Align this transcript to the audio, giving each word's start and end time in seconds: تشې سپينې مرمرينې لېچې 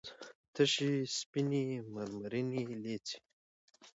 تشې 0.53 0.91
سپينې 1.17 1.63
مرمرينې 1.93 2.63
لېچې 2.83 3.17